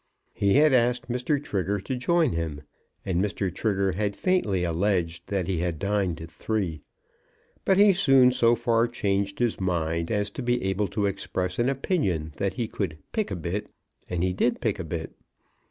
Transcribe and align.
He 0.33 0.55
had 0.55 0.73
asked 0.73 1.09
Mr. 1.11 1.37
Trigger 1.39 1.79
to 1.81 1.95
join 1.95 2.31
him, 2.31 2.63
and 3.05 3.23
Mr. 3.23 3.53
Trigger 3.53 3.91
had 3.91 4.15
faintly 4.15 4.63
alleged 4.63 5.27
that 5.27 5.47
he 5.47 5.59
had 5.59 5.77
dined 5.77 6.19
at 6.19 6.31
three; 6.31 6.81
but 7.65 7.77
he 7.77 7.93
soon 7.93 8.31
so 8.31 8.55
far 8.55 8.87
changed 8.87 9.37
his 9.37 9.59
mind 9.61 10.09
as 10.09 10.31
to 10.31 10.41
be 10.41 10.59
able 10.63 10.87
to 10.87 11.05
express 11.05 11.59
an 11.59 11.69
opinion 11.69 12.31
that 12.37 12.55
he 12.55 12.67
could 12.67 12.97
"pick 13.11 13.29
a 13.29 13.35
bit," 13.35 13.69
and 14.09 14.23
he 14.23 14.33
did 14.33 14.59
pick 14.59 14.79
a 14.79 14.83
bit. 14.83 15.13